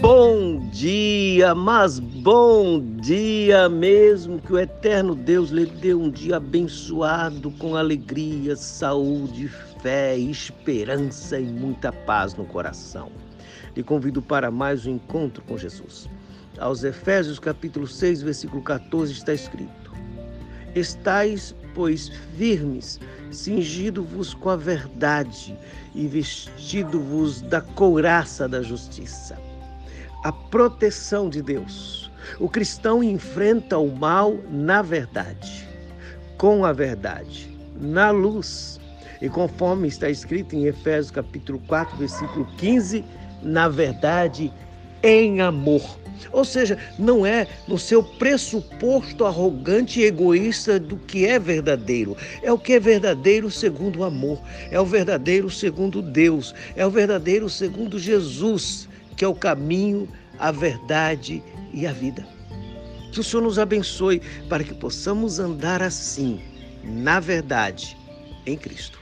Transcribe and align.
Bom 0.00 0.66
dia, 0.70 1.54
mas 1.54 1.98
bom 1.98 2.80
dia 3.02 3.68
mesmo. 3.68 4.40
Que 4.40 4.54
o 4.54 4.58
eterno 4.58 5.14
Deus 5.14 5.50
lhe 5.50 5.66
dê 5.66 5.92
um 5.92 6.10
dia 6.10 6.38
abençoado 6.38 7.50
com 7.50 7.76
alegria, 7.76 8.56
saúde, 8.56 9.46
fé, 9.82 10.16
esperança 10.16 11.38
e 11.38 11.44
muita 11.44 11.92
paz 11.92 12.34
no 12.34 12.46
coração. 12.46 13.12
Lhe 13.76 13.82
convido 13.82 14.22
para 14.22 14.50
mais 14.50 14.86
um 14.86 14.92
encontro 14.92 15.42
com 15.42 15.58
Jesus. 15.58 16.08
Aos 16.58 16.82
Efésios 16.82 17.38
capítulo 17.38 17.86
6, 17.86 18.22
versículo 18.22 18.62
14 18.62 19.12
está 19.12 19.34
escrito: 19.34 19.92
Estais, 20.74 21.54
pois, 21.74 22.08
firmes, 22.38 22.98
cingido-vos 23.30 24.32
com 24.32 24.48
a 24.48 24.56
verdade 24.56 25.54
e 25.94 26.06
vestido-vos 26.06 27.42
da 27.42 27.60
couraça 27.60 28.48
da 28.48 28.62
justiça 28.62 29.49
a 30.22 30.32
proteção 30.32 31.28
de 31.28 31.42
Deus. 31.42 32.10
O 32.38 32.48
cristão 32.48 33.02
enfrenta 33.02 33.78
o 33.78 33.94
mal 33.94 34.36
na 34.50 34.82
verdade, 34.82 35.66
com 36.36 36.64
a 36.64 36.72
verdade, 36.72 37.48
na 37.80 38.10
luz. 38.10 38.78
E 39.20 39.28
conforme 39.28 39.88
está 39.88 40.08
escrito 40.08 40.54
em 40.54 40.66
Efésios 40.66 41.10
capítulo 41.10 41.60
4, 41.66 41.96
versículo 41.96 42.46
15, 42.56 43.04
na 43.42 43.68
verdade, 43.68 44.52
em 45.02 45.40
amor. 45.40 45.82
Ou 46.32 46.44
seja, 46.44 46.78
não 46.98 47.24
é 47.24 47.46
no 47.66 47.78
seu 47.78 48.02
pressuposto 48.02 49.24
arrogante 49.24 50.00
e 50.00 50.04
egoísta 50.04 50.78
do 50.78 50.96
que 50.96 51.26
é 51.26 51.38
verdadeiro. 51.38 52.16
É 52.42 52.52
o 52.52 52.58
que 52.58 52.74
é 52.74 52.80
verdadeiro 52.80 53.50
segundo 53.50 54.00
o 54.00 54.04
amor. 54.04 54.38
É 54.70 54.78
o 54.78 54.84
verdadeiro 54.84 55.48
segundo 55.48 56.02
Deus. 56.02 56.54
É 56.76 56.86
o 56.86 56.90
verdadeiro 56.90 57.48
segundo 57.48 57.98
Jesus 57.98 58.89
que 59.20 59.24
é 59.26 59.28
o 59.28 59.34
caminho, 59.34 60.08
a 60.38 60.50
verdade 60.50 61.42
e 61.74 61.86
a 61.86 61.92
vida. 61.92 62.26
Que 63.12 63.20
o 63.20 63.22
Senhor 63.22 63.42
nos 63.42 63.58
abençoe 63.58 64.22
para 64.48 64.64
que 64.64 64.72
possamos 64.72 65.38
andar 65.38 65.82
assim, 65.82 66.40
na 66.82 67.20
verdade, 67.20 67.94
em 68.46 68.56
Cristo. 68.56 68.98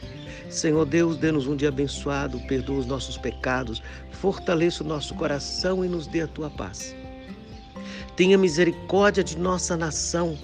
Senhor 0.50 0.84
Deus, 0.86 1.16
dê-nos 1.16 1.46
um 1.46 1.55
dia 1.55 1.69
abençoado, 1.69 2.41
perdoa 2.48 2.80
os 2.80 2.86
nossos 2.86 3.16
pecados, 3.16 3.80
fortaleça 4.11 4.83
o 4.83 4.86
nosso 4.89 5.14
coração 5.14 5.84
e 5.84 5.89
nos 5.89 6.08
dê 6.08 6.22
a 6.22 6.27
tua 6.27 6.50
paz. 6.50 6.96
Tenha 8.16 8.36
misericórdia 8.36 9.22
de 9.22 9.39
nossa 9.39 9.77
nação. 9.77 10.36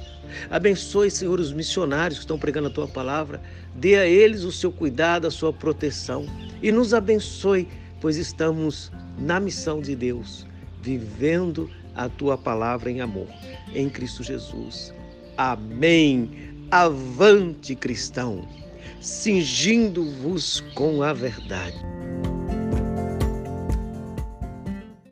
Abençoe, 0.50 1.10
Senhor, 1.10 1.40
os 1.40 1.52
missionários 1.52 2.20
que 2.20 2.24
estão 2.24 2.38
pregando 2.38 2.68
a 2.68 2.72
tua 2.72 2.86
palavra. 2.86 3.42
Dê 3.74 3.96
a 3.96 4.06
eles 4.06 4.44
o 4.44 4.52
seu 4.52 4.70
cuidado, 4.70 5.26
a 5.26 5.32
sua 5.32 5.52
proteção. 5.52 6.26
E 6.62 6.70
nos 6.70 6.94
abençoe, 6.94 7.68
pois 8.04 8.18
estamos 8.18 8.92
na 9.16 9.40
missão 9.40 9.80
de 9.80 9.96
Deus, 9.96 10.46
vivendo 10.82 11.70
a 11.94 12.06
tua 12.06 12.36
palavra 12.36 12.90
em 12.90 13.00
amor, 13.00 13.26
em 13.74 13.88
Cristo 13.88 14.22
Jesus. 14.22 14.92
Amém. 15.38 16.68
Avante, 16.70 17.74
cristão, 17.74 18.46
cingindo-vos 19.00 20.60
com 20.74 21.02
a 21.02 21.14
verdade. 21.14 21.78